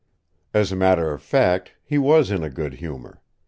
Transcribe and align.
As 0.51 0.71
a 0.71 0.75
matter 0.75 1.11
of 1.13 1.21
fact 1.21 1.73
he 1.83 1.99
was 1.99 2.31
in 2.31 2.41
a 2.43 2.49
good 2.49 2.73
humor. 2.73 3.21